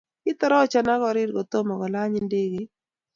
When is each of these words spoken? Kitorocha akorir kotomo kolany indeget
Kitorocha 0.23 0.79
akorir 0.93 1.29
kotomo 1.35 1.73
kolany 1.81 2.13
indeget 2.21 2.69